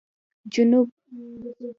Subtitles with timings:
[0.51, 0.89] جنوب